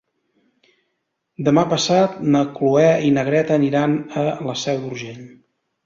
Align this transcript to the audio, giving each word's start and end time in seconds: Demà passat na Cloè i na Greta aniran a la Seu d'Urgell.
Demà 1.51 1.65
passat 1.75 2.17
na 2.37 2.43
Cloè 2.57 2.89
i 3.11 3.15
na 3.19 3.29
Greta 3.31 3.57
aniran 3.65 3.97
a 4.27 4.29
la 4.51 4.61
Seu 4.67 4.85
d'Urgell. 4.85 5.27